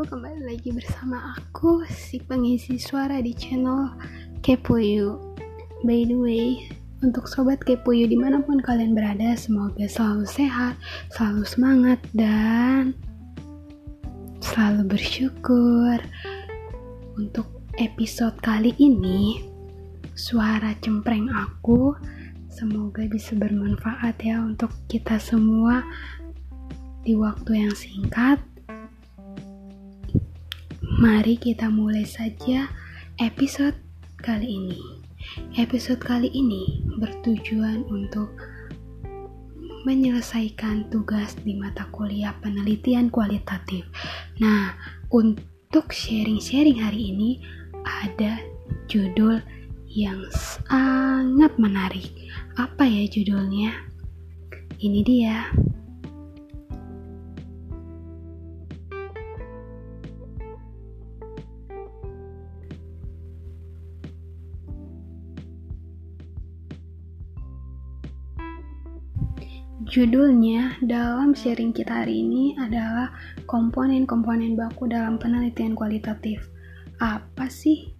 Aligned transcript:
Kembali 0.00 0.48
lagi 0.48 0.72
bersama 0.72 1.36
aku, 1.36 1.84
si 1.84 2.24
pengisi 2.24 2.80
suara 2.80 3.20
di 3.20 3.36
channel 3.36 3.92
Kepoyu. 4.40 5.36
By 5.84 6.08
the 6.08 6.16
way, 6.16 6.72
untuk 7.04 7.28
sobat 7.28 7.60
Kepoyu 7.68 8.08
di 8.08 8.16
mana 8.16 8.40
pun 8.40 8.64
kalian 8.64 8.96
berada, 8.96 9.36
semoga 9.36 9.84
selalu 9.84 10.24
sehat, 10.24 10.80
selalu 11.12 11.44
semangat, 11.44 12.00
dan 12.16 12.96
selalu 14.40 14.96
bersyukur. 14.96 16.00
Untuk 17.20 17.60
episode 17.76 18.40
kali 18.40 18.72
ini, 18.80 19.44
suara 20.16 20.72
cempreng 20.80 21.28
aku 21.28 21.92
semoga 22.48 23.04
bisa 23.04 23.36
bermanfaat 23.36 24.16
ya 24.24 24.40
untuk 24.40 24.72
kita 24.88 25.20
semua 25.20 25.84
di 27.04 27.12
waktu 27.20 27.68
yang 27.68 27.74
singkat 27.76 28.40
Mari 31.00 31.40
kita 31.40 31.72
mulai 31.72 32.04
saja 32.04 32.68
episode 33.16 33.72
kali 34.20 34.44
ini. 34.44 34.76
Episode 35.56 35.96
kali 35.96 36.28
ini 36.28 36.84
bertujuan 37.00 37.88
untuk 37.88 38.28
menyelesaikan 39.88 40.92
tugas 40.92 41.40
di 41.40 41.56
mata 41.56 41.88
kuliah 41.88 42.36
penelitian 42.44 43.08
kualitatif. 43.08 43.88
Nah, 44.44 44.76
untuk 45.08 45.88
sharing-sharing 45.88 46.76
hari 46.84 47.16
ini 47.16 47.40
ada 47.80 48.36
judul 48.84 49.40
yang 49.88 50.20
sangat 50.36 51.56
menarik. 51.56 52.12
Apa 52.60 52.84
ya 52.84 53.08
judulnya? 53.08 53.72
Ini 54.76 55.00
dia. 55.00 55.48
Judulnya 69.90 70.78
dalam 70.86 71.34
sharing 71.34 71.74
kita 71.74 72.06
hari 72.06 72.22
ini 72.22 72.54
adalah 72.62 73.10
komponen-komponen 73.50 74.54
baku 74.54 74.86
dalam 74.86 75.18
penelitian 75.18 75.74
kualitatif. 75.74 76.46
Apa 77.02 77.50
sih 77.50 77.90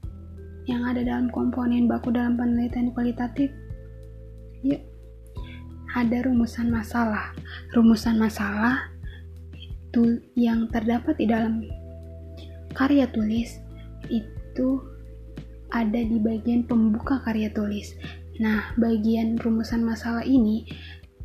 yang 0.71 0.87
ada 0.87 1.03
dalam 1.03 1.27
komponen 1.35 1.91
baku 1.91 2.15
dalam 2.15 2.39
penelitian 2.39 2.95
kualitatif? 2.95 3.51
Yuk, 4.63 4.79
ada 5.99 6.31
rumusan 6.31 6.71
masalah. 6.71 7.35
Rumusan 7.75 8.23
masalah 8.23 8.87
itu 9.59 10.23
yang 10.39 10.71
terdapat 10.71 11.19
di 11.19 11.27
dalam 11.27 11.67
karya 12.71 13.11
tulis 13.11 13.59
itu 14.07 14.79
ada 15.75 15.99
di 15.99 16.23
bagian 16.23 16.63
pembuka 16.71 17.19
karya 17.27 17.51
tulis. 17.51 17.99
Nah, 18.39 18.79
bagian 18.79 19.37
rumusan 19.43 19.83
masalah 19.83 20.23
ini 20.23 20.71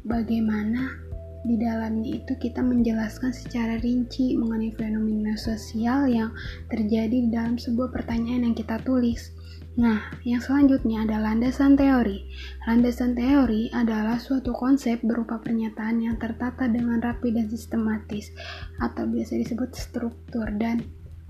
bagaimana 0.06 1.06
di 1.46 1.62
dalamnya 1.62 2.26
itu 2.26 2.34
kita 2.42 2.66
menjelaskan 2.66 3.30
secara 3.30 3.78
rinci 3.78 4.34
mengenai 4.34 4.74
fenomena 4.74 5.38
sosial 5.38 6.10
yang 6.10 6.34
terjadi 6.74 7.14
di 7.14 7.30
dalam 7.30 7.62
sebuah 7.62 7.94
pertanyaan 7.94 8.50
yang 8.50 8.56
kita 8.58 8.82
tulis. 8.82 9.30
Nah, 9.76 10.00
yang 10.24 10.40
selanjutnya 10.40 11.04
adalah 11.04 11.36
landasan 11.36 11.76
teori. 11.76 12.26
Landasan 12.66 13.14
teori 13.14 13.70
adalah 13.76 14.18
suatu 14.18 14.56
konsep 14.56 15.04
berupa 15.04 15.38
pernyataan 15.38 16.00
yang 16.02 16.16
tertata 16.16 16.66
dengan 16.66 17.04
rapi 17.04 17.36
dan 17.36 17.52
sistematis, 17.52 18.32
atau 18.80 19.04
biasa 19.06 19.36
disebut 19.36 19.76
struktur, 19.76 20.48
dan 20.56 20.80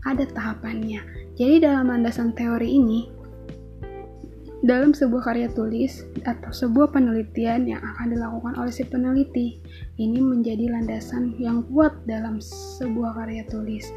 ada 0.06 0.24
tahapannya. 0.30 1.02
Jadi 1.34 1.66
dalam 1.66 1.90
landasan 1.90 2.38
teori 2.38 2.78
ini, 2.78 3.10
dalam 4.64 4.96
sebuah 4.96 5.28
karya 5.28 5.52
tulis 5.52 6.08
atau 6.24 6.52
sebuah 6.54 6.96
penelitian 6.96 7.68
yang 7.68 7.82
akan 7.84 8.16
dilakukan 8.16 8.54
oleh 8.56 8.72
si 8.72 8.88
peneliti. 8.88 9.60
Ini 10.00 10.20
menjadi 10.24 10.72
landasan 10.72 11.36
yang 11.42 11.68
kuat 11.68 11.92
dalam 12.08 12.40
sebuah 12.40 13.20
karya 13.20 13.44
tulis 13.52 13.90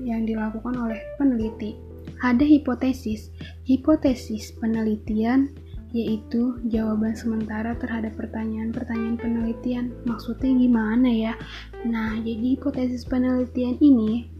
yang 0.00 0.28
dilakukan 0.28 0.76
oleh 0.76 1.00
peneliti. 1.16 1.76
Ada 2.20 2.44
hipotesis. 2.44 3.32
Hipotesis 3.64 4.52
penelitian 4.60 5.52
yaitu 5.90 6.54
jawaban 6.70 7.18
sementara 7.18 7.74
terhadap 7.74 8.14
pertanyaan-pertanyaan 8.14 9.18
penelitian. 9.18 9.90
Maksudnya 10.06 10.54
gimana 10.54 11.10
ya? 11.10 11.34
Nah, 11.82 12.14
jadi 12.22 12.54
hipotesis 12.54 13.02
penelitian 13.08 13.74
ini 13.82 14.30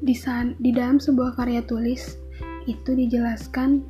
di, 0.00 0.70
dalam 0.72 0.96
sebuah 1.02 1.36
karya 1.36 1.60
tulis 1.66 2.16
itu 2.68 2.96
dijelaskan 2.96 3.84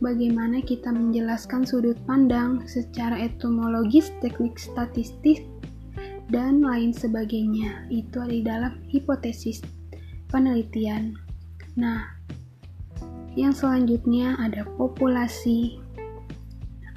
bagaimana 0.00 0.60
kita 0.60 0.92
menjelaskan 0.92 1.64
sudut 1.64 1.96
pandang 2.04 2.64
secara 2.68 3.16
etimologis, 3.16 4.12
teknik 4.20 4.56
statistik, 4.60 5.44
dan 6.28 6.62
lain 6.62 6.90
sebagainya. 6.90 7.86
Itu 7.88 8.22
ada 8.24 8.32
di 8.32 8.42
dalam 8.42 8.72
hipotesis 8.90 9.62
penelitian. 10.28 11.14
Nah, 11.76 12.16
yang 13.36 13.52
selanjutnya 13.52 14.34
ada 14.40 14.64
populasi 14.80 15.78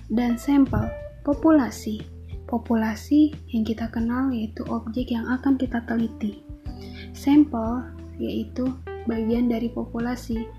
dan 0.09 0.39
sampel. 0.39 0.87
Populasi. 1.27 2.01
Populasi 2.49 3.29
yang 3.53 3.61
kita 3.61 3.85
kenal 3.93 4.33
yaitu 4.33 4.65
objek 4.65 5.13
yang 5.13 5.29
akan 5.29 5.53
kita 5.59 5.85
teliti. 5.85 6.41
Sampel 7.13 7.85
yaitu 8.17 8.65
bagian 9.05 9.45
dari 9.45 9.69
populasi 9.69 10.49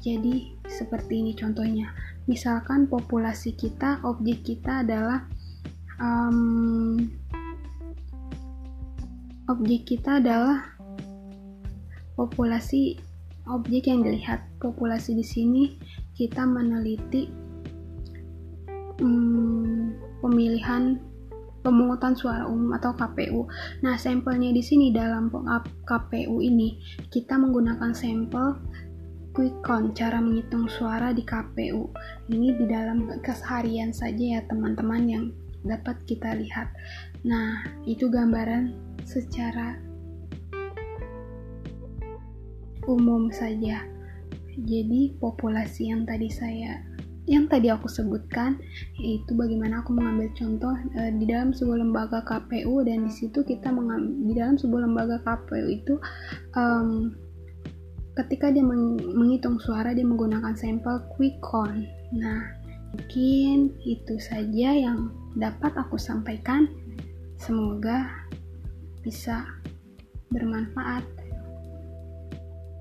jadi 0.00 0.54
seperti 0.66 1.20
ini 1.20 1.32
contohnya. 1.34 1.92
Misalkan 2.28 2.86
populasi 2.86 3.56
kita, 3.56 4.04
objek 4.04 4.44
kita 4.44 4.84
adalah 4.84 5.24
um, 5.96 6.96
objek 9.48 9.96
kita 9.96 10.20
adalah 10.20 10.76
populasi 12.14 13.00
objek 13.48 13.88
yang 13.88 14.04
dilihat. 14.04 14.44
Populasi 14.60 15.16
di 15.16 15.24
sini 15.24 15.64
kita 16.12 16.44
meneliti 16.44 17.30
um, 19.00 19.94
pemilihan 20.20 21.00
pemungutan 21.62 22.14
suara 22.14 22.46
umum 22.46 22.74
atau 22.74 22.94
KPU. 22.94 23.44
Nah, 23.82 23.98
sampelnya 23.98 24.50
di 24.54 24.62
sini 24.62 24.94
dalam 24.94 25.28
KPU 25.84 26.40
ini 26.40 26.78
kita 27.10 27.36
menggunakan 27.36 27.92
sampel 27.92 28.56
quick 29.38 29.54
count 29.62 29.94
cara 29.94 30.18
menghitung 30.18 30.66
suara 30.66 31.14
di 31.14 31.22
KPU 31.22 31.86
ini 32.26 32.58
di 32.58 32.66
dalam 32.66 33.06
keseharian 33.22 33.94
saja 33.94 34.34
ya 34.34 34.42
teman-teman 34.50 35.06
yang 35.06 35.24
dapat 35.62 35.94
kita 36.10 36.34
lihat. 36.34 36.66
Nah 37.22 37.62
itu 37.86 38.10
gambaran 38.10 38.74
secara 39.06 39.78
umum 42.90 43.30
saja. 43.30 43.86
Jadi 44.58 45.14
populasi 45.22 45.94
yang 45.94 46.02
tadi 46.02 46.26
saya 46.26 46.82
yang 47.30 47.46
tadi 47.46 47.70
aku 47.70 47.86
sebutkan 47.86 48.58
yaitu 48.98 49.38
bagaimana 49.38 49.86
aku 49.86 49.94
mengambil 49.94 50.34
contoh 50.34 50.74
e, 50.98 51.14
di 51.14 51.30
dalam 51.30 51.54
sebuah 51.54 51.84
lembaga 51.84 52.26
KPU 52.26 52.82
dan 52.82 53.06
di 53.06 53.12
situ 53.12 53.44
kita 53.46 53.70
mengambil 53.70 54.16
di 54.26 54.32
dalam 54.34 54.56
sebuah 54.58 54.82
lembaga 54.88 55.20
KPU 55.22 55.66
itu 55.68 55.94
um, 56.56 57.12
ketika 58.18 58.50
dia 58.50 58.66
menghitung 58.66 59.62
suara 59.62 59.94
dia 59.94 60.02
menggunakan 60.02 60.58
sampel 60.58 61.06
quick 61.14 61.38
count. 61.38 61.86
Nah, 62.10 62.50
mungkin 62.90 63.78
itu 63.86 64.18
saja 64.18 64.74
yang 64.74 65.14
dapat 65.38 65.70
aku 65.78 65.94
sampaikan. 65.94 66.66
Semoga 67.38 68.26
bisa 69.06 69.46
bermanfaat 70.34 71.06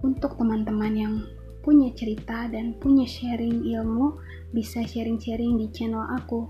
untuk 0.02 0.34
teman-teman 0.42 0.94
yang 0.98 1.16
punya 1.62 1.94
cerita 1.94 2.50
dan 2.50 2.74
punya 2.82 3.06
sharing 3.06 3.62
ilmu 3.62 4.18
bisa 4.56 4.82
sharing-sharing 4.82 5.62
di 5.62 5.68
channel 5.70 6.02
aku. 6.18 6.50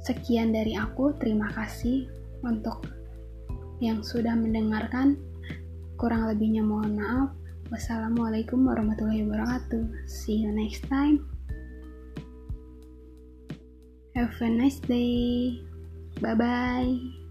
Sekian 0.00 0.54
dari 0.54 0.78
aku, 0.78 1.12
terima 1.18 1.50
kasih 1.50 2.06
untuk 2.46 2.86
yang 3.82 4.00
sudah 4.00 4.32
mendengarkan. 4.32 5.20
Kurang 5.96 6.28
lebihnya 6.28 6.60
mohon 6.60 7.00
maaf. 7.00 7.32
Wassalamualaikum 7.72 8.62
warahmatullahi 8.62 9.26
wabarakatuh. 9.26 10.06
See 10.06 10.44
you 10.44 10.54
next 10.54 10.86
time. 10.86 11.26
Have 14.14 14.32
a 14.40 14.48
nice 14.48 14.80
day. 14.80 15.60
Bye 16.22 16.38
bye. 16.38 17.25